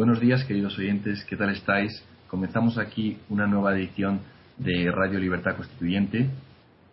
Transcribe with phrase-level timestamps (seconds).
[0.00, 2.02] Buenos días, queridos oyentes, ¿qué tal estáis?
[2.26, 4.22] Comenzamos aquí una nueva edición
[4.56, 6.26] de Radio Libertad Constituyente.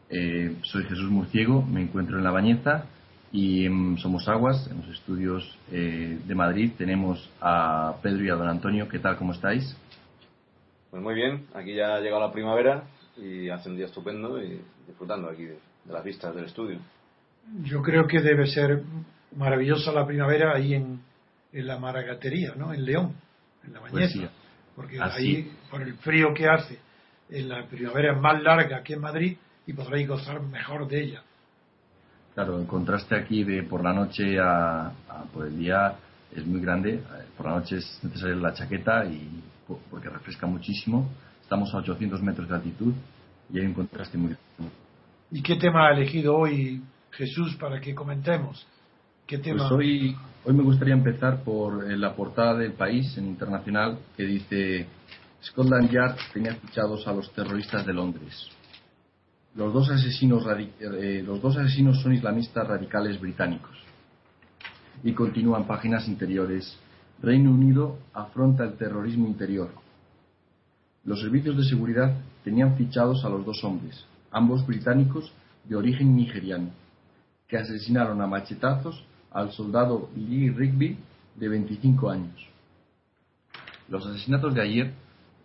[0.09, 2.83] Eh, soy Jesús Murciego, me encuentro en La Bañeza
[3.31, 6.73] y en Somos Aguas, en los estudios eh, de Madrid.
[6.77, 8.89] Tenemos a Pedro y a don Antonio.
[8.89, 9.15] ¿Qué tal?
[9.15, 9.73] ¿Cómo estáis?
[10.91, 12.83] Pues muy bien, aquí ya ha llegado la primavera
[13.15, 15.57] y hace un día estupendo y disfrutando aquí de,
[15.89, 16.79] las vistas del estudio.
[17.63, 18.83] Yo creo que debe ser
[19.33, 21.06] maravillosa la primavera ahí en,
[21.53, 22.73] la Maragatería, ¿no?
[22.73, 23.15] En León,
[23.65, 24.19] en la Bañeza.
[24.19, 24.31] Pues
[24.75, 26.77] porque ahí, por el frío que hace,
[27.29, 31.23] en la primavera es más larga que en Madrid y podréis gozar mejor de ella.
[32.35, 34.91] Claro, el contraste aquí de por la noche a,
[35.33, 35.95] por el día
[36.35, 37.01] es muy grande.
[37.35, 39.41] Por la noche es necesaria la chaqueta y
[39.89, 41.09] porque refresca muchísimo.
[41.41, 42.93] Estamos a 800 metros de altitud
[43.51, 44.75] y hay un contraste muy grande.
[45.31, 48.67] ¿Y qué tema ha elegido hoy Jesús para que comentemos?
[49.27, 49.67] ¿Qué tema?
[49.67, 50.15] Pues hoy,
[50.45, 54.87] hoy me gustaría empezar por eh, la portada del país en internacional que dice
[55.43, 58.47] Scotland Yard tenía fichados a los terroristas de Londres.
[59.53, 60.45] Los dos asesinos,
[60.79, 63.75] eh, los dos asesinos son islamistas radicales británicos.
[65.03, 66.79] Y continúan páginas interiores.
[67.21, 69.71] Reino Unido afronta el terrorismo interior.
[71.03, 72.15] Los servicios de seguridad
[72.45, 75.33] tenían fichados a los dos hombres, ambos británicos
[75.65, 76.69] de origen nigeriano,
[77.49, 79.03] que asesinaron a machetazos
[79.37, 80.97] al soldado Lee Rigby
[81.35, 82.49] de 25 años.
[83.87, 84.93] Los asesinatos de ayer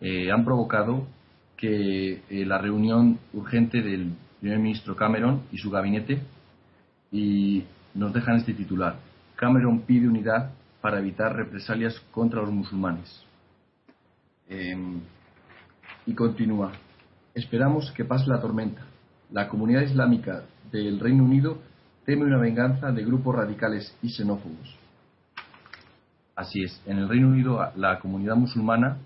[0.01, 1.07] eh, han provocado
[1.59, 6.23] que eh, la reunión urgente del primer ministro Cameron y su gabinete
[7.13, 7.65] y
[7.95, 8.97] nos dejan este titular.
[9.37, 13.23] Cameron pide unidad para evitar represalias contra los musulmanes.
[14.49, 15.01] Em,
[16.07, 16.73] y continúa.
[17.35, 18.87] Esperamos que pase la tormenta.
[19.31, 21.59] La comunidad islámica del Reino Unido
[22.05, 24.77] teme una venganza de grupos radicales y xenófobos.
[26.35, 28.97] Así es, en el Reino Unido la comunidad musulmana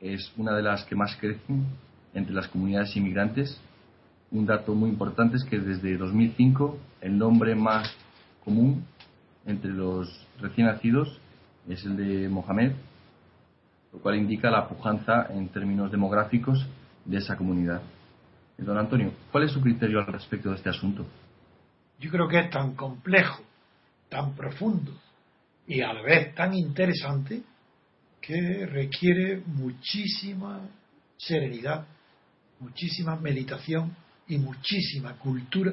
[0.00, 1.66] es una de las que más crecen
[2.14, 3.60] entre las comunidades inmigrantes.
[4.30, 7.94] Un dato muy importante es que desde 2005 el nombre más
[8.44, 8.84] común
[9.44, 11.20] entre los recién nacidos
[11.68, 12.72] es el de Mohamed,
[13.92, 16.66] lo cual indica la pujanza en términos demográficos
[17.04, 17.82] de esa comunidad.
[18.56, 21.04] Don Antonio, ¿cuál es su criterio al respecto de este asunto?
[21.98, 23.42] Yo creo que es tan complejo,
[24.08, 24.92] tan profundo
[25.66, 27.42] y a la vez tan interesante
[28.20, 30.60] que requiere muchísima
[31.16, 31.86] serenidad
[32.60, 33.94] muchísima meditación
[34.26, 35.72] y muchísima cultura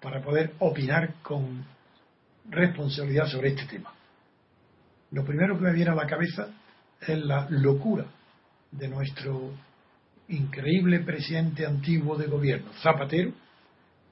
[0.00, 1.64] para poder opinar con
[2.48, 3.92] responsabilidad sobre este tema.
[5.10, 6.48] Lo primero que me viene a la cabeza
[7.00, 8.06] es la locura
[8.70, 9.52] de nuestro
[10.28, 13.32] increíble presidente antiguo de gobierno, Zapatero,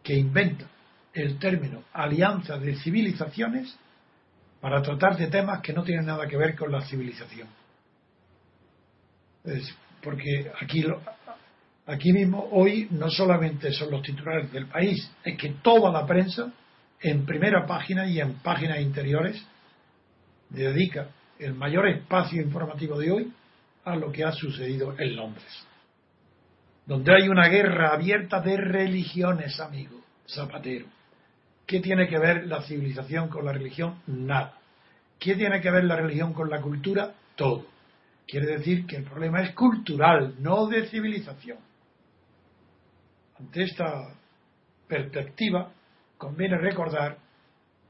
[0.02, 0.66] que inventa
[1.12, 3.76] el término alianza de civilizaciones
[4.60, 7.48] para tratar de temas que no tienen nada que ver con la civilización.
[10.02, 10.84] porque aquí
[11.86, 16.52] Aquí mismo, hoy, no solamente son los titulares del país, es que toda la prensa,
[17.00, 19.44] en primera página y en páginas interiores,
[20.50, 21.08] dedica
[21.40, 23.32] el mayor espacio informativo de hoy
[23.84, 25.66] a lo que ha sucedido en Londres.
[26.86, 30.86] Donde hay una guerra abierta de religiones, amigo Zapatero.
[31.70, 34.02] ¿Qué tiene que ver la civilización con la religión?
[34.08, 34.58] Nada.
[35.20, 37.14] ¿Qué tiene que ver la religión con la cultura?
[37.36, 37.64] Todo.
[38.26, 41.58] Quiere decir que el problema es cultural, no de civilización.
[43.38, 44.16] Ante esta
[44.88, 45.70] perspectiva,
[46.18, 47.18] conviene recordar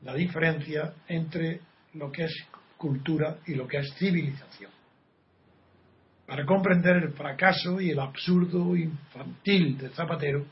[0.02, 1.62] la diferencia entre
[1.94, 2.34] lo que es
[2.76, 4.70] cultura y lo que es civilización.
[6.26, 10.44] Para comprender el fracaso y el absurdo infantil de Zapatero,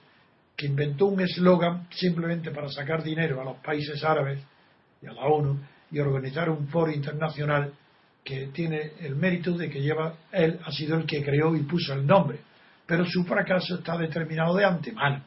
[0.58, 4.40] que inventó un eslogan simplemente para sacar dinero a los países árabes
[5.00, 5.56] y a la ONU
[5.88, 7.72] y organizar un foro internacional
[8.24, 11.94] que tiene el mérito de que lleva, él ha sido el que creó y puso
[11.94, 12.40] el nombre,
[12.86, 15.22] pero su fracaso está determinado de antemano,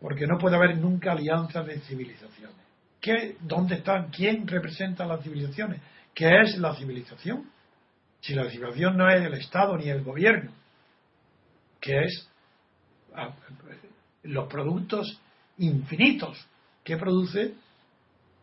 [0.00, 2.56] porque no puede haber nunca alianzas de civilizaciones.
[3.02, 4.08] ¿Qué, ¿Dónde están?
[4.08, 5.82] ¿Quién representa las civilizaciones?
[6.14, 7.50] ¿Qué es la civilización?
[8.22, 10.52] Si la civilización no es el Estado ni el gobierno,
[11.82, 12.28] ¿qué es
[13.14, 13.34] ah,
[14.24, 15.20] los productos
[15.58, 16.38] infinitos
[16.84, 17.54] que produce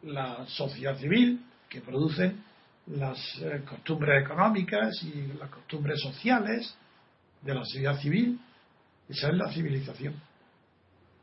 [0.03, 2.43] la sociedad civil, que producen
[2.87, 6.75] las eh, costumbres económicas y las costumbres sociales,
[7.41, 8.39] de la sociedad civil.
[9.07, 10.15] Esa es la civilización.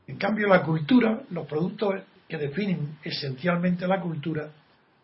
[0.06, 4.50] En cambio, la cultura, los productos que definen esencialmente la cultura,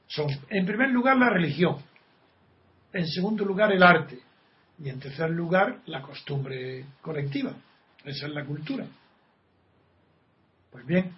[0.07, 1.79] son, en primer lugar, la religión,
[2.93, 4.19] en segundo lugar, el arte,
[4.79, 7.55] y en tercer lugar, la costumbre colectiva.
[8.05, 8.87] Esa es la cultura.
[10.73, 11.13] Pues bien,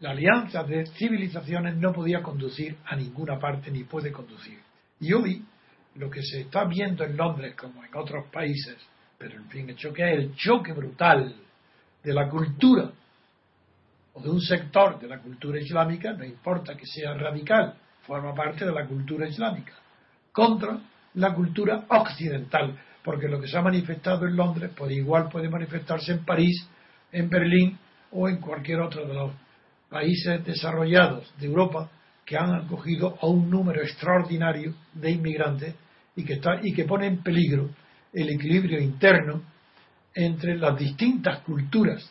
[0.00, 4.60] la alianza de civilizaciones no podía conducir a ninguna parte ni puede conducir.
[5.00, 5.42] Y hoy
[5.94, 8.76] lo que se está viendo en Londres como en otros países,
[9.16, 11.34] pero en fin, el choque es el choque brutal
[12.02, 12.90] de la cultura
[14.12, 18.66] o de un sector de la cultura islámica, no importa que sea radical, forma parte
[18.66, 19.72] de la cultura islámica,
[20.32, 20.78] contra
[21.14, 26.12] la cultura occidental, porque lo que se ha manifestado en Londres, por igual puede manifestarse
[26.12, 26.68] en París,
[27.12, 27.78] en Berlín
[28.12, 29.32] o en cualquier otro de los
[29.88, 31.90] países desarrollados de Europa
[32.24, 35.74] que han acogido a un número extraordinario de inmigrantes
[36.14, 37.70] y que, está, y que pone en peligro
[38.12, 39.42] el equilibrio interno
[40.14, 42.10] entre las distintas culturas,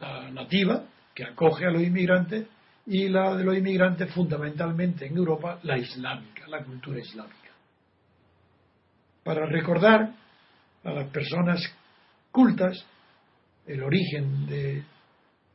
[0.00, 0.84] la nativa,
[1.14, 2.46] que acoge a los inmigrantes,
[2.86, 7.50] y la de los inmigrantes fundamentalmente en Europa, la islámica, la cultura islámica.
[9.22, 10.14] Para recordar
[10.84, 11.60] a las personas
[12.32, 12.82] cultas
[13.66, 14.46] el origen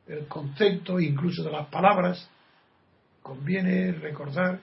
[0.07, 2.29] del concepto incluso de las palabras,
[3.21, 4.59] conviene recordar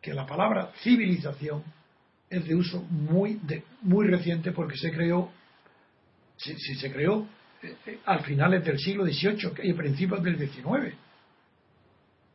[0.00, 1.64] que la palabra civilización
[2.28, 3.40] es de uso muy,
[3.82, 5.30] muy reciente porque se creó,
[6.36, 7.26] si, se creó
[7.62, 10.94] eh, eh, al finales del siglo XVIII y principios del XIX.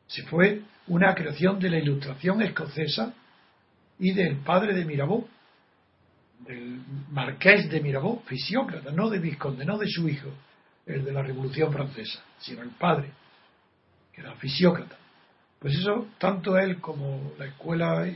[0.08, 3.14] Se fue una creación de la ilustración escocesa
[4.00, 5.28] y del padre de Mirabeau,
[6.40, 6.82] del
[7.12, 10.30] marqués de Mirabeau, fisiócrata, no de Visconde, no de su hijo,
[10.90, 13.12] el de la Revolución Francesa, sino el padre,
[14.12, 14.98] que era fisiócrata.
[15.60, 18.08] Pues eso, tanto él como la escuela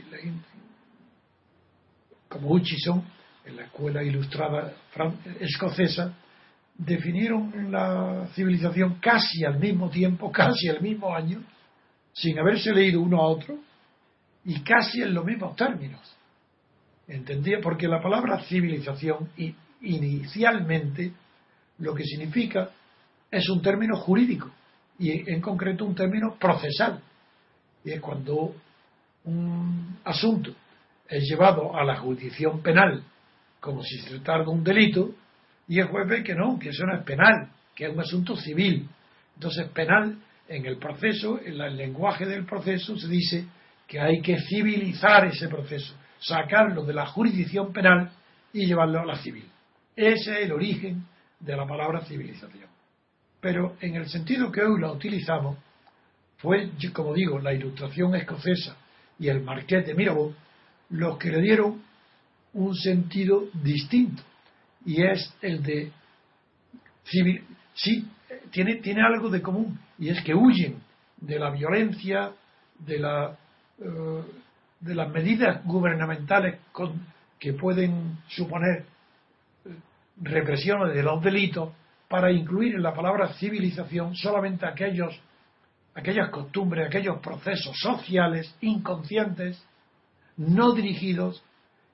[2.28, 3.04] como Hutchison,
[3.44, 4.74] en la escuela ilustrada
[5.38, 6.14] escocesa,
[6.76, 11.44] definieron la civilización casi al mismo tiempo, casi al mismo año,
[12.12, 13.58] sin haberse leído uno a otro,
[14.44, 16.00] y casi en los mismos términos.
[17.06, 17.60] ¿Entendía?
[17.62, 19.28] Porque la palabra civilización
[19.82, 21.12] inicialmente
[21.78, 22.70] lo que significa
[23.30, 24.50] es un término jurídico
[24.98, 27.00] y en concreto un término procesal.
[27.84, 28.54] Y es cuando
[29.24, 30.54] un asunto
[31.08, 33.02] es llevado a la jurisdicción penal
[33.60, 35.14] como si se tratara de un delito
[35.66, 38.36] y el juez ve que no, que eso no es penal, que es un asunto
[38.36, 38.86] civil.
[39.34, 43.46] Entonces, penal, en el proceso, en el lenguaje del proceso, se dice
[43.86, 48.10] que hay que civilizar ese proceso, sacarlo de la jurisdicción penal
[48.52, 49.48] y llevarlo a la civil.
[49.96, 51.06] Ese es el origen
[51.44, 52.68] de la palabra civilización.
[53.40, 55.58] Pero en el sentido que hoy la utilizamos,
[56.38, 58.76] fue, como digo, la ilustración escocesa
[59.18, 60.34] y el marqués de Mirabeau
[60.90, 61.82] los que le dieron
[62.52, 64.22] un sentido distinto
[64.84, 65.90] y es el de
[67.04, 68.06] civil, sí
[68.50, 70.78] tiene, tiene algo de común y es que huyen
[71.16, 72.32] de la violencia
[72.78, 73.36] de la
[73.78, 74.22] eh,
[74.80, 76.60] de las medidas gubernamentales
[77.38, 78.84] que pueden suponer
[80.16, 81.72] represiones de los delitos
[82.08, 85.18] para incluir en la palabra civilización solamente aquellos
[85.94, 89.62] aquellas costumbres, aquellos procesos sociales inconscientes
[90.36, 91.42] no dirigidos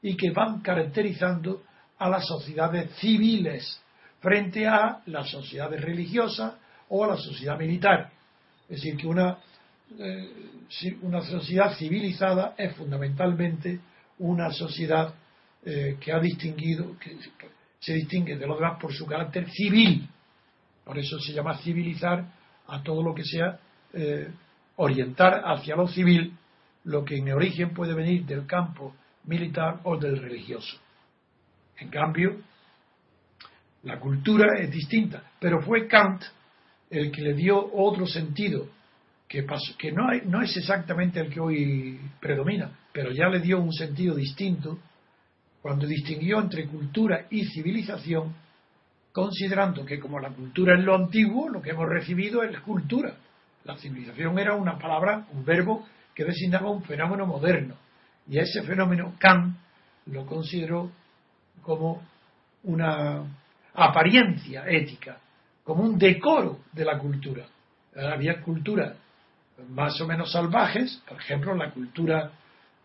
[0.02, 1.62] y que van caracterizando
[1.98, 3.80] a las sociedades civiles
[4.20, 6.54] frente a las sociedades religiosas
[6.88, 8.10] o a la sociedad militar.
[8.68, 9.38] Es decir, que una,
[9.98, 10.30] eh,
[11.02, 13.80] una sociedad civilizada es fundamentalmente
[14.18, 15.14] una sociedad
[15.64, 17.18] eh, que ha distinguido, que
[17.80, 20.08] se distingue de los demás por su carácter civil.
[20.84, 22.24] Por eso se llama civilizar
[22.66, 23.58] a todo lo que sea
[23.92, 24.30] eh,
[24.76, 26.36] orientar hacia lo civil
[26.84, 28.94] lo que en origen puede venir del campo
[29.24, 30.78] militar o del religioso.
[31.78, 32.40] En cambio,
[33.82, 36.22] la cultura es distinta, pero fue Kant
[36.90, 38.68] el que le dio otro sentido,
[39.28, 39.46] que,
[39.78, 44.14] que no, no es exactamente el que hoy predomina, pero ya le dio un sentido
[44.14, 44.78] distinto
[45.62, 48.34] cuando distinguió entre cultura y civilización,
[49.12, 53.14] considerando que como la cultura es lo antiguo, lo que hemos recibido es cultura.
[53.64, 57.74] La civilización era una palabra, un verbo que designaba un fenómeno moderno.
[58.28, 59.56] Y ese fenómeno Kant
[60.06, 60.90] lo consideró
[61.62, 62.02] como
[62.62, 63.22] una
[63.74, 65.18] apariencia ética,
[65.64, 67.44] como un decoro de la cultura.
[67.96, 68.96] Había culturas
[69.68, 72.30] más o menos salvajes, por ejemplo, la cultura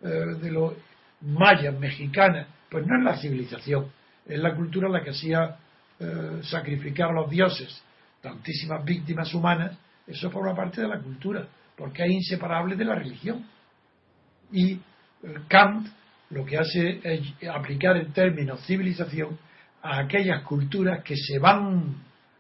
[0.01, 0.74] eh, de los
[1.22, 3.89] mayas mexicanas, pues no es la civilización,
[4.25, 5.55] es la cultura la que hacía
[5.98, 7.82] eh, sacrificar a los dioses
[8.20, 13.46] tantísimas víctimas humanas, eso forma parte de la cultura porque es inseparable de la religión.
[14.51, 14.82] Y eh,
[15.48, 15.88] Kant
[16.32, 19.39] lo que hace es aplicar el término civilización
[19.82, 21.96] a aquellas culturas que se van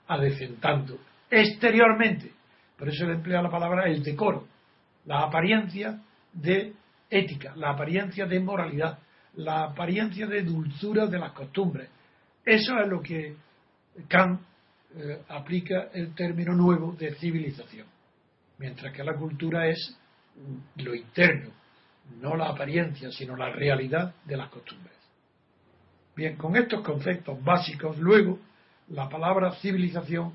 [0.05, 0.99] adecentando
[1.31, 2.33] exteriormente.
[2.77, 4.49] Por eso le emplea la palabra el decoro,
[5.05, 6.01] la apariencia
[6.33, 6.73] de
[7.09, 8.99] ética, la apariencia de moralidad,
[9.37, 11.89] la apariencia de dulzura de las costumbres.
[12.43, 13.35] Eso es lo que
[14.07, 14.41] Kant
[14.95, 17.87] eh, aplica el término nuevo de civilización
[18.57, 19.97] mientras que la cultura es
[20.77, 21.51] lo interno,
[22.19, 24.93] no la apariencia, sino la realidad de las costumbres.
[26.15, 28.39] Bien, con estos conceptos básicos, luego
[28.89, 30.33] la palabra civilización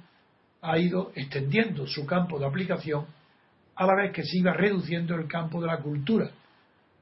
[0.62, 3.06] ha ido extendiendo su campo de aplicación
[3.76, 6.30] a la vez que se iba reduciendo el campo de la cultura.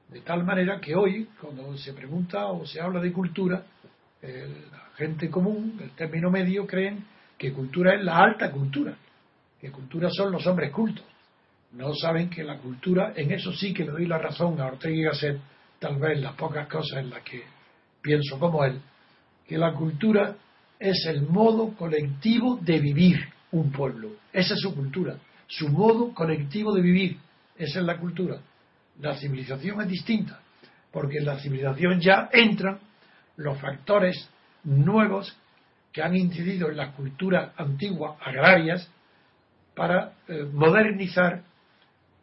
[0.09, 3.63] De tal manera que hoy, cuando se pregunta o se habla de cultura,
[4.23, 7.05] la gente común, el término medio, creen
[7.37, 8.97] que cultura es la alta cultura,
[9.61, 11.05] que cultura son los hombres cultos.
[11.73, 14.97] No saben que la cultura, en eso sí que le doy la razón a Ortega
[14.97, 15.39] y Gasset,
[15.79, 17.43] tal vez las pocas cosas en las que
[18.01, 18.81] pienso como él,
[19.47, 20.37] que la cultura
[20.79, 24.13] es el modo colectivo de vivir un pueblo.
[24.33, 27.19] Esa es su cultura, su modo colectivo de vivir.
[27.57, 28.41] Esa es la cultura.
[29.01, 30.41] La civilización es distinta,
[30.91, 32.79] porque en la civilización ya entran
[33.37, 34.29] los factores
[34.65, 35.37] nuevos
[35.93, 38.91] que han incidido en las culturas antiguas agrarias
[39.75, 41.43] para eh, modernizar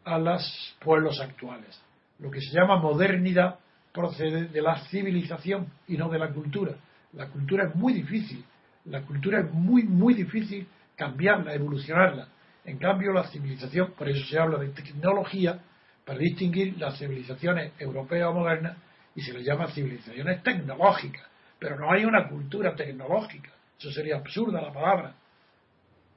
[0.04, 1.80] a los pueblos actuales.
[2.18, 3.58] Lo que se llama modernidad
[3.92, 6.74] procede de la civilización y no de la cultura.
[7.14, 8.44] La cultura es muy difícil,
[8.84, 12.28] la cultura es muy, muy difícil cambiarla, evolucionarla.
[12.64, 15.60] En cambio, la civilización, por eso se habla de tecnología,
[16.06, 18.78] para distinguir las civilizaciones europeas o modernas,
[19.16, 21.26] y se les llama civilizaciones tecnológicas.
[21.58, 23.50] Pero no hay una cultura tecnológica.
[23.76, 25.14] Eso sería absurda la palabra.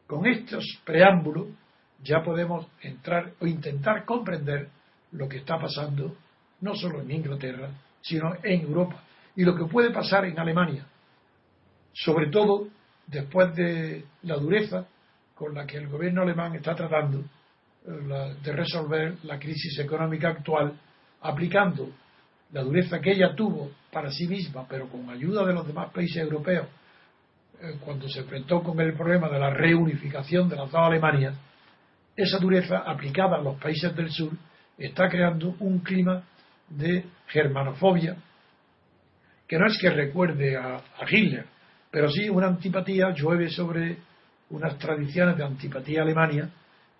[0.05, 1.48] Con estos preámbulos
[2.03, 4.69] ya podemos entrar o intentar comprender
[5.13, 6.15] lo que está pasando
[6.62, 9.01] no solo en Inglaterra, sino en Europa
[9.36, 10.86] y lo que puede pasar en Alemania,
[11.93, 12.67] sobre todo
[13.08, 14.86] después de la dureza
[15.34, 17.24] con la que el gobierno alemán está tratando
[17.89, 20.74] de resolver la crisis económica actual,
[21.22, 21.89] aplicando
[22.51, 26.17] la dureza que ella tuvo para sí misma, pero con ayuda de los demás países
[26.17, 26.67] europeos,
[27.62, 31.36] eh, cuando se enfrentó con el problema de la reunificación de las dos Alemanias,
[32.15, 34.31] esa dureza aplicada a los países del sur
[34.77, 36.24] está creando un clima
[36.69, 38.15] de germanofobia,
[39.48, 41.46] que no es que recuerde a, Hitler,
[41.89, 43.98] pero sí una antipatía llueve sobre
[44.51, 46.50] unas tradiciones de antipatía a Alemania,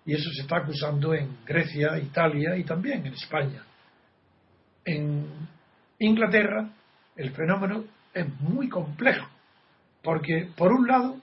[0.04, 3.64] y eso se está acusando en Grecia, Italia y también en España.
[4.84, 5.26] En
[5.98, 6.70] Inglaterra
[7.16, 9.28] el fenómeno es muy complejo,
[10.02, 11.16] porque por un lado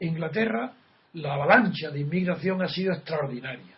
[0.00, 0.72] Inglaterra
[1.14, 3.74] la avalancha de inmigración ha sido extraordinaria.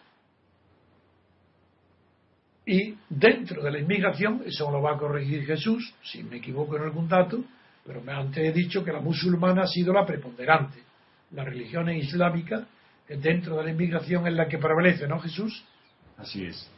[2.64, 6.82] Y dentro de la inmigración, eso lo va a corregir Jesús, si me equivoco en
[6.82, 7.44] algún dato,
[7.86, 10.82] pero antes he dicho que la musulmana ha sido la preponderante.
[11.30, 12.66] La religión islámica,
[13.08, 15.64] dentro de la inmigración, es la que prevalece, ¿no, Jesús?
[16.16, 16.70] Así es.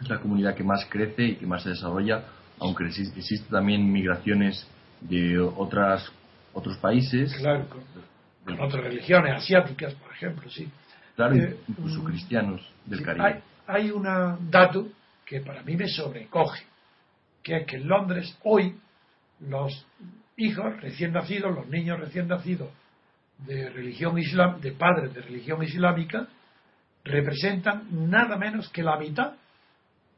[0.00, 2.24] Es la comunidad que más crece y que más se desarrolla,
[2.58, 4.66] aunque existen también migraciones
[5.00, 6.10] de otras,
[6.52, 7.34] otros países.
[7.34, 10.68] Claro, con, otras religiones asiáticas, por ejemplo, sí.
[11.14, 13.24] Claro, eh, incluso mm, cristianos del Caribe.
[13.24, 14.04] Hay, hay un
[14.50, 14.88] dato
[15.24, 16.64] que para mí me sobrecoge,
[17.42, 18.76] que es que en Londres hoy
[19.40, 19.86] los
[20.36, 22.68] hijos recién nacidos, los niños recién nacidos
[23.38, 26.28] de religión islam, de padres de religión islámica,
[27.04, 29.32] representan nada menos que la mitad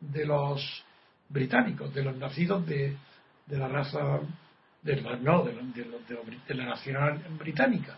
[0.01, 0.85] de los
[1.29, 2.97] británicos, de los nacidos de,
[3.49, 4.21] la raza,
[4.83, 5.55] de la, no, de,
[6.47, 7.97] de, la nacional británica,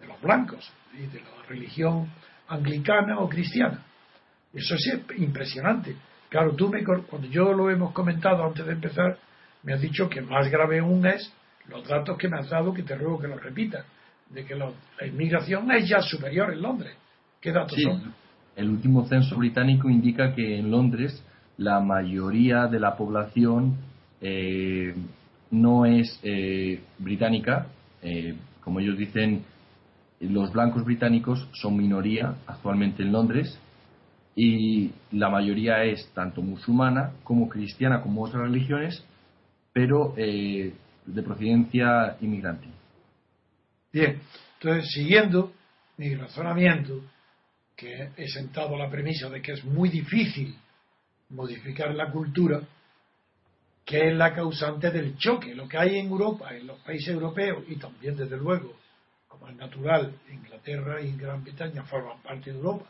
[0.00, 2.10] de los blancos y de la religión
[2.48, 3.82] anglicana o cristiana.
[4.52, 5.96] Eso es impresionante.
[6.28, 9.18] Claro, tú me, cuando yo lo hemos comentado antes de empezar,
[9.62, 11.32] me has dicho que más grave aún es
[11.68, 13.84] los datos que me has dado, que te ruego que los repitas,
[14.30, 14.72] de que la
[15.06, 16.96] inmigración es ya superior en Londres.
[17.40, 18.14] ¿Qué datos son?
[18.54, 21.22] El último censo británico indica que en Londres
[21.58, 23.76] la mayoría de la población
[24.20, 24.94] eh,
[25.50, 27.66] no es eh, británica.
[28.02, 29.44] Eh, como ellos dicen,
[30.20, 33.58] los blancos británicos son minoría actualmente en Londres
[34.34, 39.04] y la mayoría es tanto musulmana como cristiana como otras religiones,
[39.72, 40.74] pero eh,
[41.06, 42.68] de procedencia inmigrante.
[43.96, 44.20] Bien,
[44.60, 45.54] entonces siguiendo
[45.96, 47.02] mi razonamiento,
[47.74, 50.54] que he sentado la premisa de que es muy difícil
[51.30, 52.60] modificar la cultura,
[53.86, 57.64] que es la causante del choque, lo que hay en Europa, en los países europeos
[57.68, 58.76] y también desde luego,
[59.28, 62.84] como es natural, Inglaterra y Gran Bretaña forman parte de Europa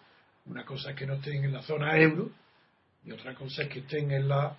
[0.46, 2.30] una cosa es que no estén en la zona euro
[3.04, 4.56] y otra cosa es que estén en la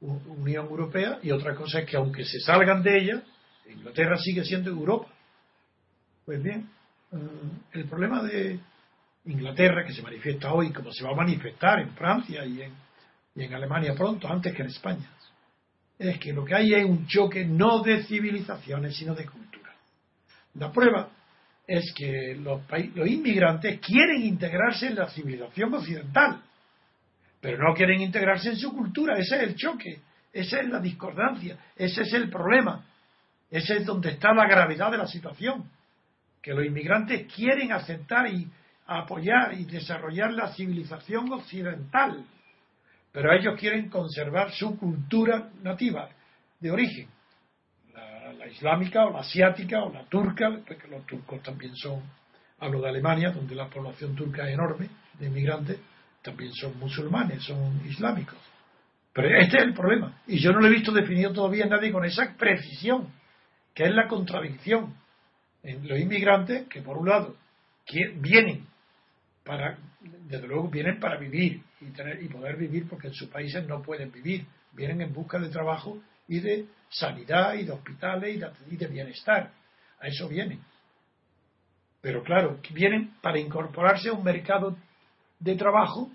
[0.00, 3.22] Unión Europea y otra cosa es que aunque se salgan de ella,
[3.68, 5.12] Inglaterra sigue siendo Europa.
[6.26, 6.68] Pues bien,
[7.12, 7.16] eh,
[7.74, 8.58] el problema de
[9.26, 13.94] Inglaterra, que se manifiesta hoy como se va a manifestar en Francia y en, Alemania
[13.94, 15.08] pronto, antes que en España,
[15.96, 19.72] es que lo que hay es un choque no de civilizaciones, sino de cultura.
[20.54, 21.10] La prueba
[21.64, 22.62] es que los,
[22.96, 26.42] los inmigrantes quieren integrarse en la civilización occidental,
[27.40, 29.16] pero no quieren integrarse en su cultura.
[29.16, 30.00] Ese es el choque,
[30.32, 32.84] esa es la discordancia, ese es el problema,
[33.48, 35.75] ese es donde está la gravedad de la situación.
[36.46, 38.48] Que los inmigrantes quieren aceptar y
[38.86, 42.24] apoyar y desarrollar la civilización occidental,
[43.10, 46.08] pero ellos quieren conservar su cultura nativa
[46.60, 47.08] de origen,
[47.92, 52.00] la, islámica o la asiática o la turca, porque los turcos también son,
[52.60, 54.88] hablo de Alemania, donde la población turca es enorme
[55.18, 55.80] de inmigrantes,
[56.22, 58.38] también son musulmanes, son islámicos.
[59.12, 60.16] Pero este es el problema.
[60.28, 63.12] Y yo no lo he visto definido todavía nadie con esa precisión,
[63.74, 64.94] que es la contradicción
[65.82, 67.36] los inmigrantes que, por un lado,
[68.16, 68.66] vienen
[69.44, 73.66] para, desde luego, vienen para vivir y, tener, y poder vivir porque en sus países
[73.66, 74.46] no pueden vivir.
[74.72, 78.86] Vienen en busca de trabajo y de sanidad y de hospitales y de, y de
[78.86, 79.52] bienestar.
[80.00, 80.60] A eso vienen.
[82.00, 84.76] Pero claro, vienen para incorporarse a un mercado
[85.38, 86.10] de trabajo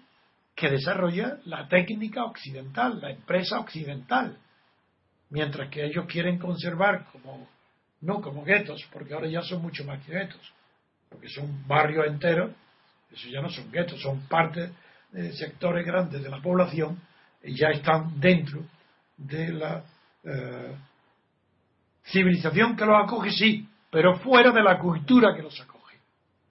[0.56, 4.38] que desarrolla la técnica occidental, la empresa occidental,
[5.30, 7.50] mientras que ellos quieren conservar como,
[8.02, 10.42] no como guetos, porque ahora ya son mucho más que guetos,
[11.10, 12.52] porque son barrios enteros,
[13.12, 14.72] eso ya no son guetos, son partes
[15.12, 17.00] de sectores grandes de la población
[17.44, 18.62] y ya están dentro
[19.18, 19.84] de la
[20.24, 20.76] eh,
[22.06, 25.98] civilización que los acoge, sí, pero fuera de la cultura que los acoge.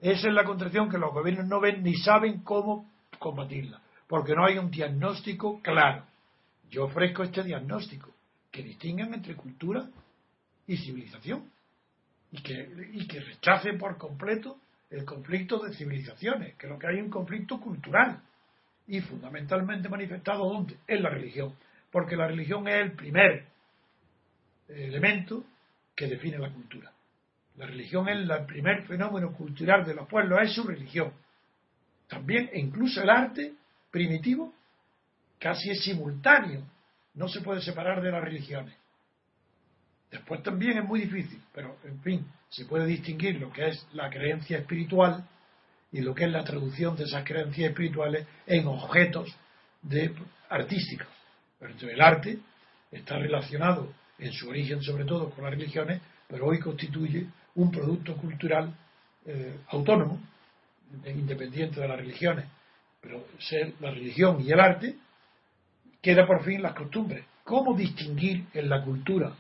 [0.01, 4.45] Esa es la contracción que los gobiernos no ven ni saben cómo combatirla porque no
[4.45, 6.05] hay un diagnóstico claro.
[6.69, 8.11] Yo ofrezco este diagnóstico,
[8.51, 9.89] que distingan entre cultura
[10.71, 11.51] y civilización,
[12.31, 14.57] y que, y que rechace por completo
[14.89, 18.23] el conflicto de civilizaciones, que lo que hay es un conflicto cultural,
[18.87, 20.77] y fundamentalmente manifestado ¿dónde?
[20.87, 21.57] En la religión,
[21.91, 23.47] porque la religión es el primer
[24.69, 25.45] elemento
[25.97, 26.93] que define la cultura.
[27.57, 31.13] La religión es el primer fenómeno cultural de los pueblos, es su religión.
[32.07, 33.55] También, e incluso el arte,
[33.91, 34.55] primitivo
[35.41, 36.63] casi es simultáneo,
[37.15, 38.80] no se puede separar de las religiones.
[40.11, 44.11] Después también es muy difícil, pero en fin, se puede distinguir lo que es la
[44.11, 45.25] creencia espiritual
[45.93, 49.35] y lo que es la traducción de esas creencias espirituales en objetos
[49.83, 50.15] de,
[50.49, 51.07] artísticos.
[51.59, 52.39] Pero el arte
[52.91, 58.17] está relacionado en su origen sobre todo con las religiones, pero hoy constituye un producto
[58.17, 58.75] cultural
[59.27, 60.21] eh, autónomo,
[61.05, 62.47] independiente de las religiones
[63.01, 64.97] pero ser la religión y el arte,
[66.03, 67.25] queda por fin las costumbres.
[67.45, 69.33] ¿Cómo distinguir en la cultura?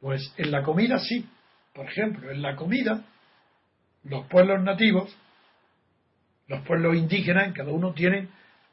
[0.00, 1.28] Pues en la comida sí.
[1.74, 3.04] Por ejemplo, en la comida,
[4.04, 5.14] los pueblos nativos,
[6.48, 8.28] los pueblos indígenas, cada uno tiene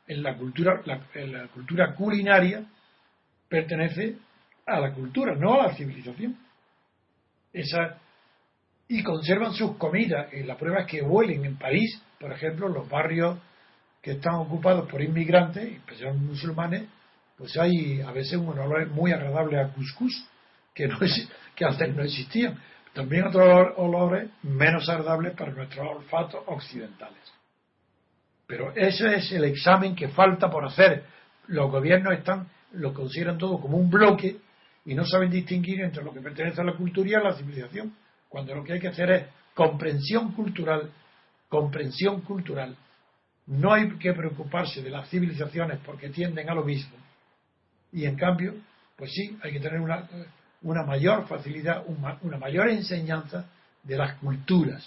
[0.08, 0.82] en la cultura,
[1.14, 2.66] en la cultura culinaria,
[3.50, 4.18] pertenece
[4.66, 6.38] a la cultura, no a la civilización.
[7.54, 8.00] Esa,
[8.88, 10.32] y conservan sus comidas.
[10.34, 13.38] Y la prueba es que huelen en París, por ejemplo, los barrios
[14.02, 16.84] que están ocupados por inmigrantes, especialmente musulmanes,
[17.38, 20.28] pues hay a veces un olor muy agradable a cuscús,
[20.76, 21.00] que, no
[21.56, 22.60] que antes no existían.
[22.94, 27.20] También otros olores menos agradables para nuestros olfatos occidentales.
[28.46, 31.04] Pero ese es el examen que falta por hacer.
[31.48, 34.38] Los gobiernos están, lo consideran todo como un bloque
[34.86, 37.96] y no saben distinguir entre lo que pertenece a la cultura y a la civilización,
[38.30, 40.92] cuando lo que hay que hacer es comprensión cultural,
[41.50, 42.78] comprensión cultural
[43.48, 46.98] no hay que preocuparse de las civilizaciones porque tienden a lo mismo.
[47.92, 48.56] Y en cambio,
[48.96, 50.08] pues sí, hay que tener una,
[50.66, 53.46] una mayor facilidad, una, mayor enseñanza
[53.84, 54.84] de las culturas,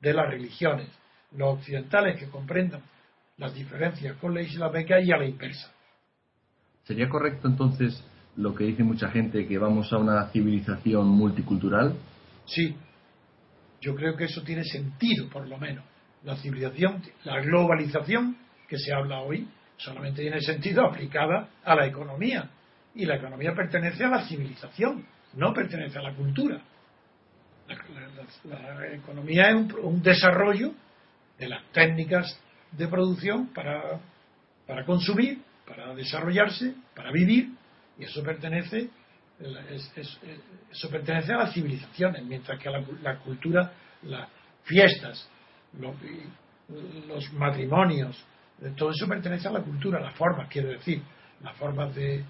[0.00, 0.88] de las religiones,
[1.36, 2.82] los occidentales que comprendan
[3.38, 5.70] las diferencias con la islámica y a la inversa.
[6.82, 8.04] ¿Sería correcto entonces
[8.36, 11.94] lo que dice mucha gente, que vamos a una civilización multicultural?
[12.44, 12.76] Sí,
[13.80, 15.84] yo creo que eso tiene sentido, por lo menos
[16.24, 19.46] la civilización, la globalización que se habla hoy,
[19.76, 22.50] solamente tiene sentido aplicada a la economía.
[22.94, 25.04] Y la economía pertenece a la civilización,
[25.34, 26.60] no pertenece a la cultura.
[28.44, 30.72] La, economía es un, desarrollo
[31.38, 32.38] de las técnicas
[32.72, 34.00] de producción para,
[34.66, 37.50] para consumir, para desarrollarse, para vivir,
[37.98, 38.90] y eso pertenece,
[40.70, 44.28] eso pertenece a las civilizaciones, mientras que la, la cultura, las
[44.64, 45.28] fiestas,
[45.78, 48.22] los, matrimonios,
[48.62, 51.02] eh, todo eso pertenece a la cultura, las formas, quiero decir,
[51.42, 52.24] las formas de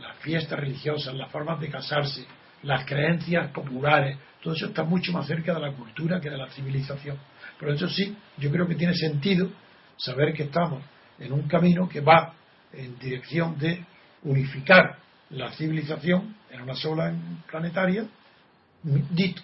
[0.00, 2.26] las fiestas religiosas, las formas de casarse,
[2.62, 6.48] las creencias populares, todo eso está mucho más cerca de la cultura que de la
[6.48, 7.18] civilización.
[7.58, 9.50] Por eso sí, yo creo que tiene sentido
[9.96, 10.82] saber que estamos
[11.18, 12.34] en un camino que va
[12.72, 13.84] en dirección de
[14.22, 14.98] unificar
[15.30, 17.14] la civilización en una sola
[17.50, 18.06] planetaria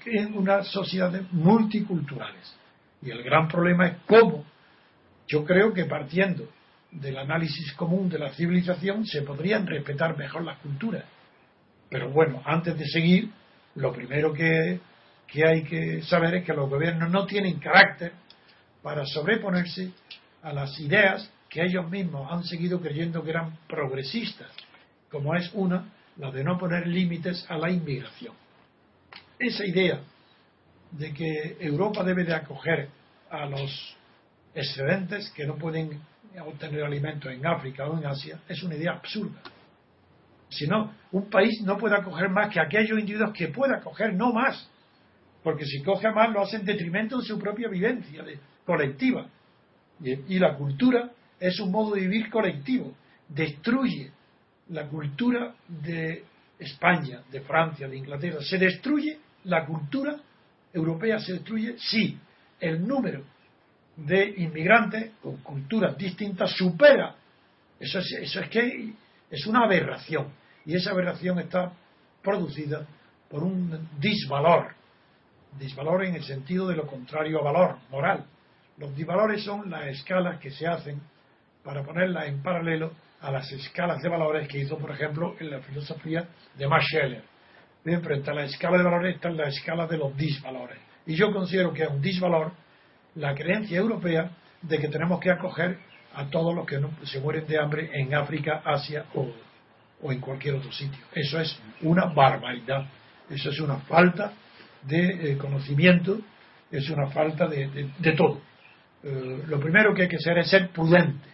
[0.07, 2.57] en unas sociedades multiculturales.
[3.03, 4.45] Y el gran problema es cómo.
[5.29, 6.49] Yo creo que partiendo
[7.01, 11.05] del análisis común de la civilización se podrían respetar mejor las culturas.
[11.91, 13.31] Pero bueno, antes de seguir,
[13.75, 14.81] lo primero que,
[15.27, 18.13] que hay que saber es que los gobiernos no tienen carácter
[18.83, 19.91] para sobreponerse
[20.43, 24.51] a las ideas que ellos mismos han seguido creyendo que eran progresistas,
[25.11, 28.35] como es una, la de no poner límites a la inmigración.
[29.39, 30.01] Esa idea
[30.93, 32.89] de que Europa debe de acoger
[33.31, 33.97] a los
[34.55, 36.01] excedentes que no pueden
[36.45, 39.41] obtener alimentos en África o en Asia es una idea absurda.
[40.49, 44.33] Si no, un país no puede acoger más que aquellos individuos que pueda acoger, no
[44.33, 44.71] más.
[45.43, 48.25] Porque si coge más lo hace en detrimento de su propia vivencia
[48.65, 49.29] colectiva.
[50.03, 52.95] Y, la cultura es un modo de vivir colectivo.
[53.29, 54.13] Destruye
[54.69, 56.25] la cultura de
[56.59, 58.39] España, de Francia, de Inglaterra.
[58.43, 60.17] Se destruye la cultura
[60.73, 62.19] europea, se destruye si
[62.61, 63.25] el número
[63.97, 67.15] de inmigrantes con culturas distintas supera.
[67.79, 68.93] Eso es, eso es que
[69.31, 70.33] es una aberración.
[70.65, 71.73] Y esa aberración está
[72.23, 72.87] producida
[73.29, 74.75] por un disvalor.
[75.59, 78.27] Disvalor en el sentido de lo contrario a valor, moral.
[78.79, 81.01] Los disvalores son las escalas que se hacen
[81.65, 85.61] para ponerlas en paralelo a las escalas de valores que hizo, por ejemplo, en la
[85.61, 87.25] filosofía de Max Scheler.
[87.85, 90.79] Bien, frente a la escala de valores está la escala de los disvalores.
[91.07, 92.53] Y yo considero que un disvalor
[93.17, 94.31] la creencia europea
[94.63, 95.79] de que tenemos que acoger
[96.15, 99.31] a todos los que se mueren de hambre en África, Asia o,
[100.11, 101.05] en cualquier otro sitio.
[101.13, 102.87] Eso es una barbaridad,
[103.29, 104.33] eso es una falta
[104.83, 106.19] de eh, conocimiento,
[106.71, 108.41] es una falta de, todo.
[109.03, 111.29] Eh, lo primero que hay que hacer es ser prudente.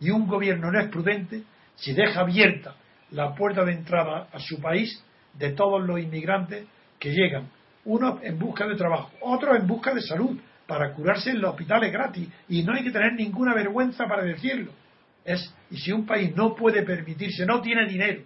[0.00, 1.42] Y un gobierno no es prudente
[1.76, 2.74] si deja abierta
[3.10, 5.02] la puerta de entrada a su país
[5.34, 6.66] de todos los inmigrantes
[6.98, 7.48] que llegan,
[7.84, 10.38] unos en busca de trabajo, otros en busca de salud,
[10.70, 14.70] para curarse en los hospitales gratis y no hay que tener ninguna vergüenza para decirlo.
[15.24, 18.22] Es, y si un país no puede permitirse, no tiene dinero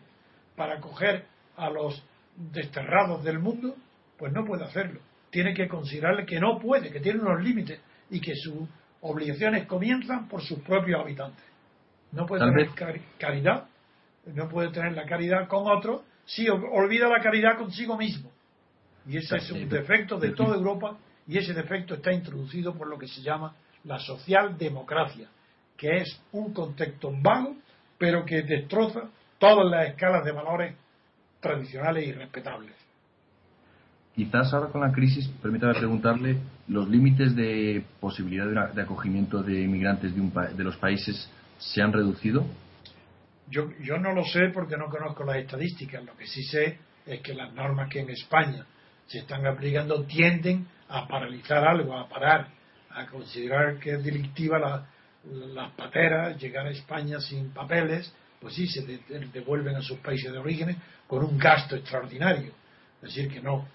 [0.55, 1.25] para acoger
[1.57, 2.05] a los
[2.37, 3.75] desterrados del mundo,
[4.19, 5.01] pues no puede hacerlo.
[5.31, 7.81] Tiene que considerarle que no puede, que tiene unos límites
[8.11, 8.69] y que sus
[9.01, 11.47] obligaciones comienzan por sus propios habitantes.
[12.13, 12.69] No puede tener
[13.17, 13.69] caridad,
[14.27, 18.31] no puede tener la caridad con otros si olvida la caridad consigo mismo.
[19.07, 22.99] Y ese es un defecto de toda Europa y ese defecto está introducido por lo
[22.99, 25.29] que se llama la socialdemocracia,
[25.77, 27.57] que es un contexto vago,
[27.99, 29.09] pero que destroza
[29.39, 30.75] todas las escalas de valores
[31.41, 32.73] tradicionales y respetables.
[34.15, 40.15] Quizás ahora con la crisis, permítame preguntarle, ¿los límites de posibilidad de, acogimiento de inmigrantes
[40.15, 42.47] de, un de los países se han reducido?
[43.51, 46.05] Yo, yo no lo sé porque no conozco las estadísticas.
[46.05, 48.65] Lo que sí sé es que las normas que en España
[49.07, 52.49] se están aplicando tienden a paralizar algo, a parar,
[52.91, 54.87] a considerar que es delictiva la,
[55.55, 58.83] las pateras, llegar a España sin papeles, pues sí, se
[59.33, 62.53] devuelven a sus países de origen con un gasto extraordinario.
[63.03, 63.67] Es decir, que no.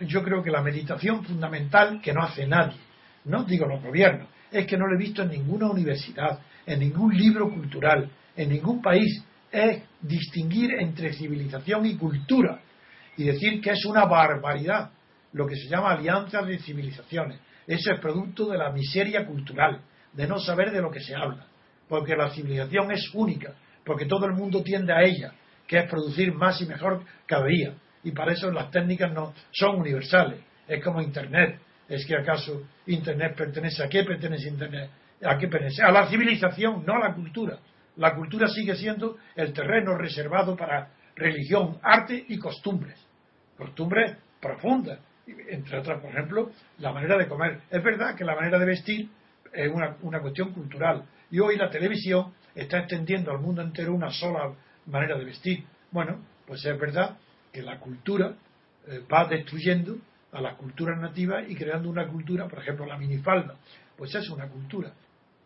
[0.00, 2.78] Yo creo que la meditación fundamental que no hace nadie,
[3.24, 7.14] no digo los gobiernos, es que no lo he visto en ninguna universidad, en ningún
[7.14, 12.60] libro cultural, en ningún país, es distinguir entre civilización y cultura
[13.16, 14.90] y decir que es una barbaridad
[15.34, 17.40] lo que se llama alianzas de civilizaciones.
[17.66, 19.80] Eso es producto de la miseria cultural,
[20.12, 21.46] de no saber de lo que se habla,
[21.88, 23.52] porque la civilización es única,
[23.84, 25.32] porque todo el mundo tiende a ella,
[25.66, 27.74] que es producir más y mejor cada día.
[28.04, 30.40] Y para eso las técnicas no son universales.
[30.68, 31.58] Es como Internet.
[31.88, 34.90] ¿Es que acaso Internet pertenece a qué pertenece Internet?
[35.22, 35.82] ¿A qué pertenece?
[35.82, 37.58] A la civilización, no a la cultura.
[37.96, 42.98] La cultura sigue siendo el terreno reservado para religión, arte y costumbres.
[43.56, 47.60] Costumbres profundas, entre otras, por ejemplo, la manera de comer.
[47.70, 49.08] Es verdad que la manera de vestir
[49.52, 54.10] es una, una cuestión cultural y hoy la televisión está extendiendo al mundo entero una
[54.10, 54.52] sola
[54.86, 55.64] manera de vestir.
[55.90, 57.16] Bueno, pues es verdad
[57.52, 58.34] que la cultura
[58.86, 59.96] eh, va destruyendo
[60.32, 63.54] a las culturas nativas y creando una cultura, por ejemplo, la minifalda.
[63.96, 64.92] Pues es una cultura.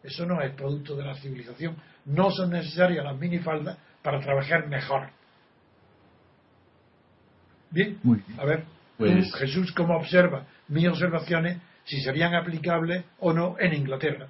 [0.03, 1.77] Eso no es producto de la civilización.
[2.07, 5.11] No son necesarias las minifaldas para trabajar mejor.
[7.71, 7.99] Bien,
[8.38, 8.64] a ver.
[8.99, 14.27] Pues, Jesús, ¿cómo observa mis observaciones si serían aplicables o no en Inglaterra?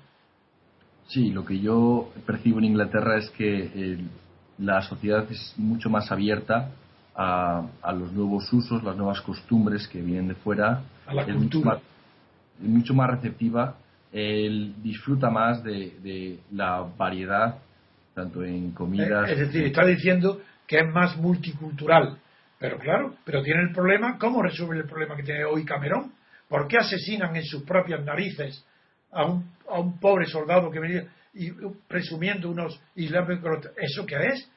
[1.09, 3.99] Sí, lo que yo percibo en Inglaterra es que eh,
[4.59, 6.71] la sociedad es mucho más abierta
[7.17, 10.83] a, los nuevos usos, las nuevas costumbres que vienen de fuera.
[11.07, 11.81] A la cultura.
[12.61, 13.77] Mucho más, receptiva,
[14.13, 17.57] él disfruta más de, la variedad,
[18.15, 19.31] tanto en comidas.
[19.31, 22.19] Es decir, está diciendo que es más multicultural
[22.59, 26.12] pero claro, pero tiene el problema, ¿cómo resuelve el problema que tiene hoy Camerón?
[26.49, 28.64] ¿Por qué asesinan en sus propias narices
[29.12, 31.53] a un, a un pobre soldado que venía y
[31.87, 33.71] presumiendo unos islámicos.
[33.77, 34.51] ¿Eso qué es?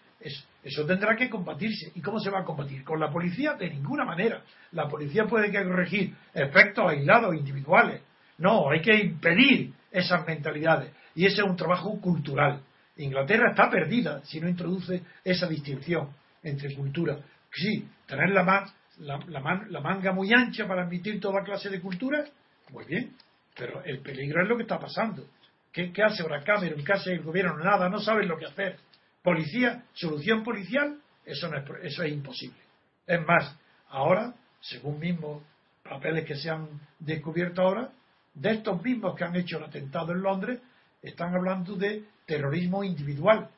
[0.63, 1.91] Eso tendrá que combatirse.
[1.95, 2.83] ¿Y cómo se va a combatir?
[2.83, 3.53] ¿Con la policía?
[3.53, 4.43] De ninguna manera.
[4.71, 8.01] La policía puede corregir efectos aislados, individuales.
[8.37, 10.91] No, hay que impedir esas mentalidades.
[11.15, 12.61] Y ese es un trabajo cultural.
[12.97, 16.09] Inglaterra está perdida si no introduce esa distinción
[16.43, 17.17] entre cultura.
[17.53, 22.23] Sí, tener la, la, manga muy ancha para admitir toda clase de cultura,
[22.69, 23.15] muy bien,
[23.55, 25.25] pero el peligro es lo que está pasando.
[25.71, 26.83] ¿Qué, hace ahora Cameron?
[26.83, 27.57] ¿Qué hace el gobierno?
[27.57, 28.77] Nada, no saben lo que hacer.
[29.23, 32.59] Policía, solución policial, eso, no es, eso es imposible.
[33.07, 33.57] Es más,
[33.89, 35.43] ahora, según mismos
[35.83, 36.67] papeles que se han
[36.99, 37.91] descubierto ahora,
[38.33, 40.59] de estos mismos que han hecho el atentado en Londres,
[41.01, 43.49] están hablando de terrorismo individual.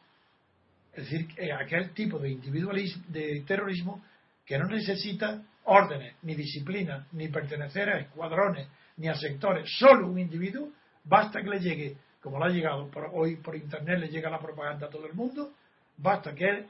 [0.93, 4.03] Es decir, aquel tipo de individualismo, de terrorismo
[4.45, 9.69] que no necesita órdenes, ni disciplina, ni pertenecer a escuadrones, ni a sectores.
[9.77, 10.69] Solo un individuo
[11.03, 14.39] basta que le llegue, como le ha llegado por, hoy por internet, le llega la
[14.39, 15.51] propaganda a todo el mundo,
[15.97, 16.65] basta que él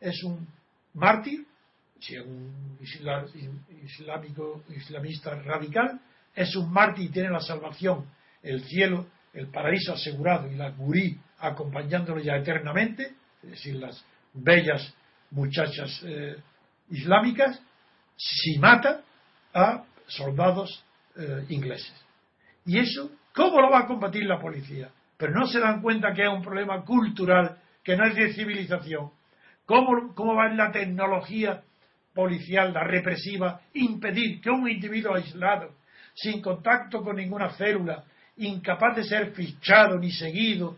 [0.00, 0.46] es un
[0.94, 1.46] mártir,
[2.00, 2.78] si es un
[3.82, 6.00] islámico, islamista radical,
[6.34, 8.06] es un mártir y tiene la salvación,
[8.42, 14.94] el cielo, el paraíso asegurado y la gurí acompañándolo ya eternamente, es decir, las bellas
[15.30, 16.36] muchachas eh,
[16.90, 17.60] islámicas,
[18.16, 19.02] si mata
[19.54, 20.84] a soldados
[21.16, 21.94] eh, ingleses.
[22.66, 24.90] Y eso, ¿cómo lo va a combatir la policía?
[25.16, 29.10] Pero no se dan cuenta que es un problema cultural, que no es de civilización.
[29.64, 31.62] ¿Cómo, cómo va en la tecnología
[32.14, 35.74] policial, la represiva, impedir que un individuo aislado,
[36.14, 38.04] sin contacto con ninguna célula,
[38.36, 40.76] incapaz de ser fichado, ni seguido,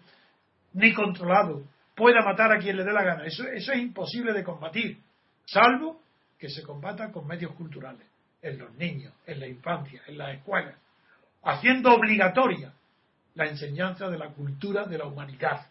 [0.75, 1.63] ni controlado,
[1.95, 3.25] pueda matar a quien le dé la gana?
[3.25, 4.99] Eso, eso es imposible de combatir,
[5.45, 6.01] salvo
[6.39, 8.07] que se combata con medios culturales,
[8.43, 10.75] en los niños, en la infancia, en las escuelas,
[11.45, 12.73] haciendo obligatoria
[13.35, 15.67] la enseñanza de la cultura de la humanidad,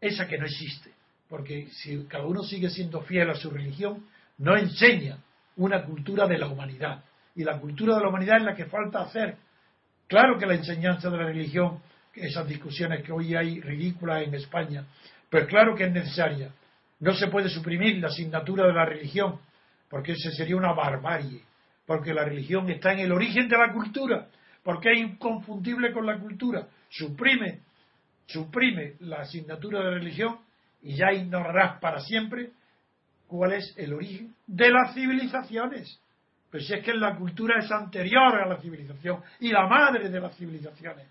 [0.00, 0.92] esa que no existe,
[1.28, 4.04] porque si cada uno sigue siendo fiel a su religión,
[4.38, 5.18] no enseña
[5.56, 7.04] una cultura de la humanidad.
[7.36, 9.36] Y la cultura de la humanidad es la que falta hacer.
[10.08, 11.80] Claro que la enseñanza de la religión,
[12.14, 14.84] esas discusiones que hoy hay ridículas en España,
[15.30, 16.50] pero claro que es necesaria.
[16.98, 19.40] No se puede suprimir la asignatura de la religión,
[19.88, 21.42] porque ese sería una barbarie,
[21.86, 24.28] porque la religión está en el origen de la cultura,
[24.62, 26.66] porque es inconfundible con la cultura.
[26.90, 27.60] Suprime,
[28.26, 30.38] suprime la asignatura de religión
[30.82, 32.50] y ya ignorarás para siempre
[33.26, 36.00] cuál es el origen de las civilizaciones.
[36.50, 40.20] Pero si es que la cultura es anterior a la civilización y la madre de
[40.20, 41.06] las civilizaciones.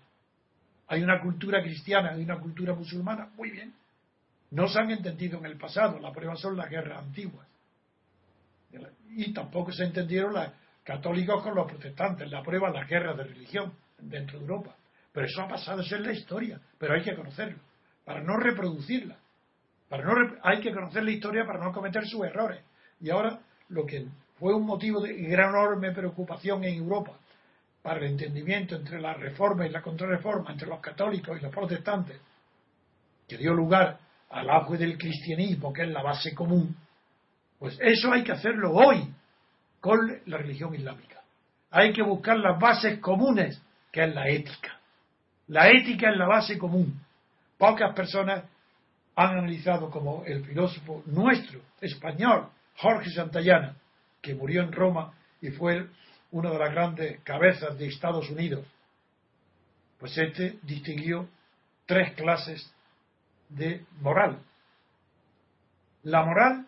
[0.88, 3.72] Hay una cultura cristiana, hay una cultura musulmana, muy bien.
[4.50, 7.46] No se han entendido en el pasado, la prueba son las guerras antiguas
[9.16, 10.48] y tampoco se entendieron los
[10.84, 12.30] católicos con los protestantes.
[12.30, 14.76] La prueba las guerras de religión dentro de Europa.
[15.12, 17.58] Pero eso ha pasado a ser la historia, pero hay que conocerlo,
[18.04, 19.16] para no reproducirla.
[19.88, 22.62] Para no hay que conocer la historia para no cometer sus errores.
[23.00, 24.06] Y ahora lo que
[24.38, 27.18] fue un motivo de gran enorme preocupación en Europa
[27.82, 32.20] para el entendimiento entre la reforma y la contrarreforma, entre los católicos y los protestantes,
[33.26, 33.98] que dio lugar
[34.30, 36.76] al auge del cristianismo, que es la base común,
[37.58, 39.12] pues eso hay que hacerlo hoy
[39.80, 41.20] con la religión islámica.
[41.70, 43.60] Hay que buscar las bases comunes,
[43.92, 44.78] que es la ética.
[45.48, 47.00] La ética es la base común.
[47.58, 48.44] Pocas personas
[49.16, 53.76] han analizado como el filósofo nuestro, español, Jorge Santayana,
[54.22, 55.12] que murió en Roma
[55.42, 55.86] y fue
[56.30, 58.64] una de las grandes cabezas de Estados Unidos.
[59.98, 61.28] Pues este distinguió
[61.86, 62.72] tres clases
[63.50, 64.38] de moral.
[66.02, 66.66] La moral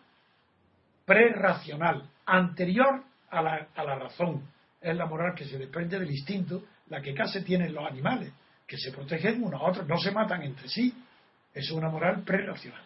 [1.05, 4.43] prerracional, anterior a la, a la razón.
[4.79, 8.31] Es la moral que se desprende del instinto, la que casi tienen los animales,
[8.67, 10.93] que se protegen unos a otros, no se matan entre sí.
[11.53, 12.83] Es una moral prerracional.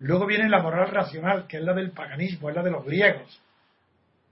[0.00, 3.40] Luego viene la moral racional, que es la del paganismo, es la de los griegos.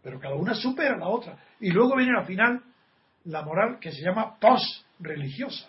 [0.03, 1.37] Pero cada una supera a la otra.
[1.61, 2.63] Y luego viene al final
[3.25, 5.69] la moral que se llama post-religiosa.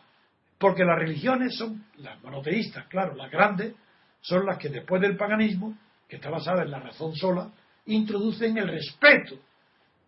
[0.59, 3.73] Porque las religiones son, las monoteístas, claro, las grandes,
[4.21, 5.75] son las que después del paganismo
[6.07, 7.49] que está basada en la razón sola,
[7.85, 9.35] introducen el respeto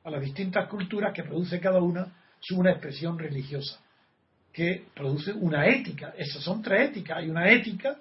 [0.03, 2.07] a las distintas culturas que produce cada una
[2.39, 3.79] su una expresión religiosa,
[4.51, 6.13] que produce una ética.
[6.17, 7.19] Esas son tres éticas.
[7.19, 7.97] Hay una ética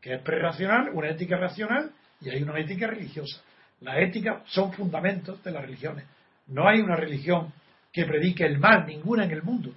[0.00, 3.40] que es prerracional, una ética racional y hay una ética religiosa.
[3.80, 6.04] La ética son fundamentos de las religiones.
[6.48, 7.52] No hay una religión
[7.92, 9.72] que predique el mal, ninguna en el mundo.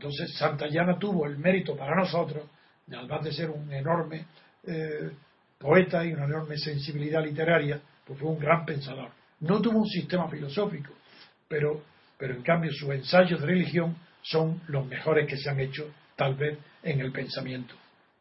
[0.00, 2.48] Entonces, Santayana tuvo el mérito para nosotros,
[2.90, 4.24] además de ser un enorme
[4.66, 5.10] eh,
[5.58, 9.10] poeta y una enorme sensibilidad literaria, pues fue un gran pensador.
[9.40, 10.94] No tuvo un sistema filosófico,
[11.46, 11.82] pero,
[12.16, 16.34] pero en cambio sus ensayos de religión son los mejores que se han hecho tal
[16.34, 17.74] vez en el pensamiento.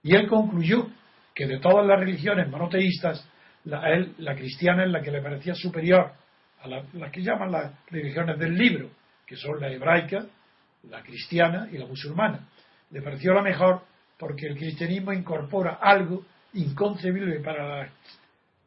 [0.04, 0.86] Y él concluyó
[1.34, 3.26] que de todas las religiones monoteístas,
[3.64, 6.12] la, él, la cristiana es la que le parecía superior
[6.62, 8.90] a las la que llaman las religiones del libro,
[9.26, 10.26] que son la hebraica,
[10.90, 12.48] la cristiana y la musulmana.
[12.92, 13.82] Le pareció la mejor
[14.18, 17.90] porque el cristianismo incorpora algo inconcebible para la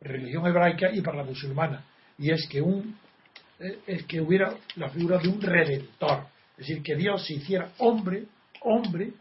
[0.00, 1.84] religión hebraica y para la musulmana,
[2.18, 2.96] y es que un
[3.58, 7.70] eh, es que hubiera la figura de un redentor, es decir, que Dios se hiciera
[7.78, 8.24] hombre,
[8.62, 9.12] hombre,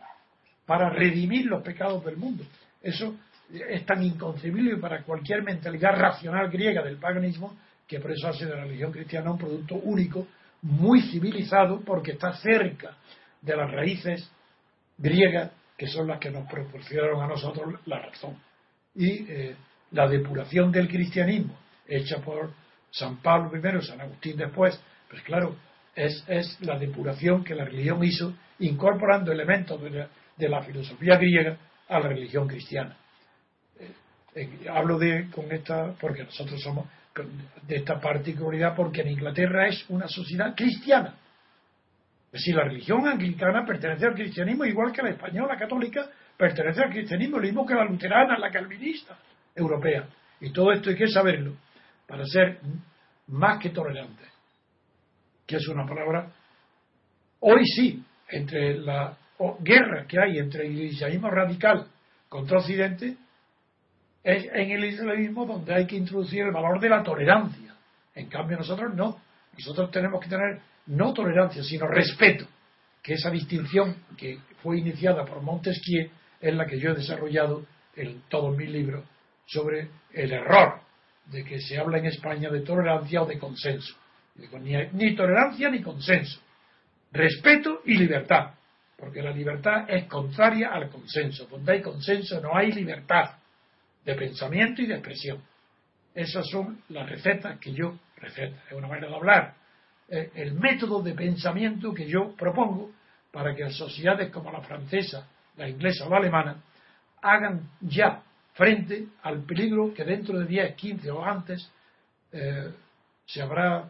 [0.65, 2.43] para redimir los pecados del mundo.
[2.81, 3.15] Eso
[3.51, 8.55] es tan inconcebible para cualquier mentalidad racional griega del paganismo que por eso hace de
[8.55, 10.27] la religión cristiana un producto único,
[10.61, 12.95] muy civilizado, porque está cerca
[13.41, 14.29] de las raíces
[14.97, 18.37] griegas que son las que nos proporcionaron a nosotros la razón.
[18.93, 19.55] Y eh,
[19.91, 22.53] la depuración del cristianismo, hecha por
[22.91, 25.55] San Pablo primero, San Agustín después, pues claro,
[25.95, 31.57] es, es la depuración que la religión hizo incorporando elementos de la, filosofía griega
[31.89, 32.95] a la religión cristiana.
[33.79, 33.91] Eh,
[34.35, 36.85] eh, hablo de con esta porque nosotros somos
[37.67, 41.15] de esta particularidad porque en Inglaterra es una sociedad cristiana
[42.31, 46.89] es decir, la religión anglicana pertenece al cristianismo igual que la española católica pertenece al
[46.89, 49.17] cristianismo, lo mismo que la luterana, la calvinista
[49.53, 50.07] europea.
[50.39, 51.57] Y todo esto hay que saberlo
[52.07, 52.59] para ser
[53.27, 54.23] más que tolerante.
[55.45, 56.31] Que es una palabra,
[57.41, 59.17] hoy sí, entre la
[59.59, 61.87] guerra que hay entre el islamismo radical
[62.29, 63.17] contra Occidente,
[64.23, 67.75] es en el islamismo donde hay que introducir el valor de la tolerancia.
[68.13, 69.19] En cambio, nosotros no.
[69.53, 72.45] Nosotros tenemos que tener no tolerancia, sino respeto,
[73.01, 78.21] que esa distinción que fue iniciada por Montesquieu es la que yo he desarrollado en
[78.29, 79.03] todos mis libros
[79.45, 80.81] sobre el error
[81.25, 83.95] de que se habla en España de tolerancia o de consenso.
[84.35, 86.39] Ni, ni tolerancia ni consenso.
[87.11, 88.53] Respeto y libertad.
[88.97, 91.47] Porque la libertad es contraria al consenso.
[91.47, 93.40] Donde hay consenso no hay libertad
[94.05, 95.41] de pensamiento y de expresión.
[96.13, 99.53] Esas son las recetas que yo, recetas, es una manera de hablar,
[100.09, 102.91] eh, el método de pensamiento que yo propongo
[103.31, 106.57] para que sociedades como la francesa, la inglesa o la alemana
[107.21, 108.21] hagan ya
[108.53, 111.71] frente al peligro que dentro de 10, 15 o antes
[112.33, 112.71] eh,
[113.25, 113.89] se habrá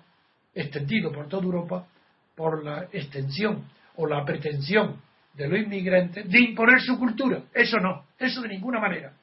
[0.54, 1.88] extendido por toda Europa
[2.36, 5.02] por la extensión o la pretensión
[5.34, 7.44] de los inmigrantes de imponer su cultura.
[7.54, 9.14] Eso no, eso de ninguna manera.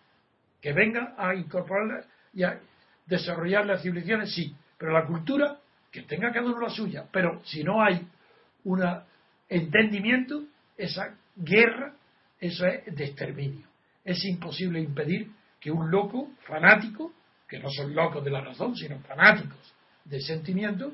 [0.60, 2.58] Que vengan a incorporar y a
[3.06, 5.58] desarrollar las civilizaciones, sí, pero la cultura
[5.90, 8.06] que tenga cada uno la suya, pero si no hay
[8.64, 8.82] un
[9.48, 10.44] entendimiento,
[10.76, 11.94] esa guerra,
[12.40, 13.66] eso es de exterminio.
[14.04, 17.12] Es imposible impedir que un loco fanático,
[17.48, 19.74] que no son locos de la razón, sino fanáticos
[20.04, 20.92] de sentimiento,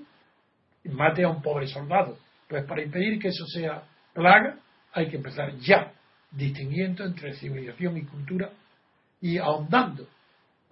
[0.84, 2.18] mate a un pobre soldado.
[2.48, 3.82] Pues para impedir que eso sea
[4.12, 4.56] plaga,
[4.92, 5.92] hay que empezar ya
[6.30, 8.50] distinguiendo entre civilización y cultura
[9.24, 10.06] y ahondando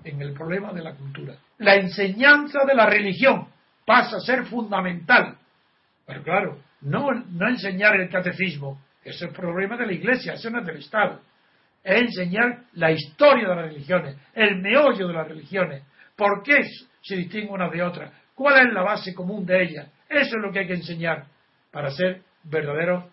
[0.05, 1.34] en el problema de la cultura.
[1.57, 3.48] La enseñanza de la religión,
[3.86, 5.38] pasa a ser fundamental.
[6.05, 10.50] Pero claro, no, no enseñar el catecismo, ese es el problema de la Iglesia, eso
[10.50, 11.22] no es del Estado.
[11.82, 15.82] Es enseñar la historia de las religiones, el meollo de las religiones,
[16.14, 16.62] por qué
[17.00, 19.88] se distinguen unas de otras, cuál es la base común de ellas.
[20.11, 21.24] Eso es lo que hay que enseñar
[21.70, 23.07] para ser verdaderos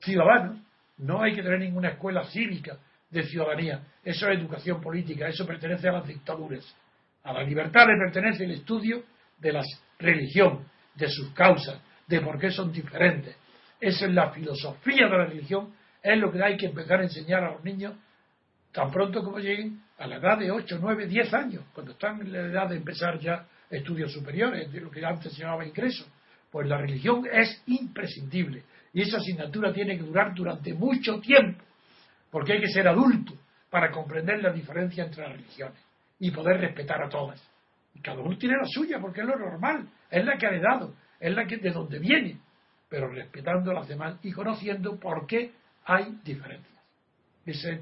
[0.00, 0.56] ciudadanos.
[0.96, 2.78] No hay que tener ninguna escuela cívica
[3.14, 3.80] de ciudadanía.
[4.02, 6.64] Eso es educación política, eso pertenece a las dictaduras.
[7.22, 9.04] A la libertad le pertenece el estudio
[9.38, 9.62] de la
[9.98, 13.36] religión, de sus causas, de por qué son diferentes.
[13.80, 17.44] Esa es la filosofía de la religión, es lo que hay que empezar a enseñar
[17.44, 17.94] a los niños
[18.72, 22.32] tan pronto como lleguen a la edad de 8, 9, 10 años, cuando están en
[22.32, 26.04] la edad de empezar ya estudios superiores, de lo que antes se llamaba ingreso.
[26.50, 31.62] Pues la religión es imprescindible y esa asignatura tiene que durar durante mucho tiempo,
[32.34, 33.32] porque hay que ser adulto
[33.70, 35.78] para comprender la diferencia entre las religiones
[36.18, 37.40] y poder respetar a todas.
[37.94, 40.96] Y cada uno tiene la suya, porque es lo normal, es la que ha heredado,
[41.20, 42.40] es la que de donde viene,
[42.88, 45.52] pero respetando a las demás y conociendo por qué
[45.84, 46.76] hay diferencias.
[47.46, 47.80] Esa es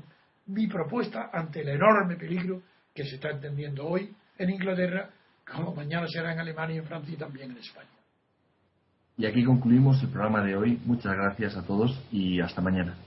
[0.49, 2.61] mi propuesta ante el enorme peligro
[2.95, 5.09] que se está entendiendo hoy en Inglaterra,
[5.51, 7.89] como mañana será en Alemania, en Francia y también en España.
[9.17, 10.79] Y aquí concluimos el programa de hoy.
[10.85, 12.99] Muchas gracias a todos y hasta mañana.